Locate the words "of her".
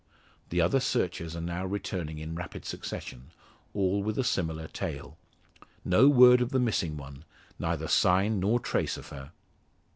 8.97-9.31